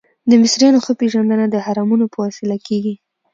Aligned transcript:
د 0.29 0.31
مصریانو 0.41 0.83
ښه 0.85 0.93
پیژندنه 1.01 1.45
د 1.49 1.55
هرمونو 1.65 2.05
په 2.13 2.17
وسیله 2.25 2.57
کیږي. 2.67 2.95